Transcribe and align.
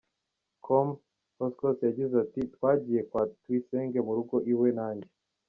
com, 0.65 0.87
Poscos 1.37 1.77
yagize 1.87 2.15
ati 2.25 2.41
twajyiye 2.53 3.01
kwa 3.09 3.21
Tuyisenge 3.41 3.97
mu 4.05 4.11
rugo 4.17 4.35
iwe, 4.51 4.69
nanjye. 4.77 5.09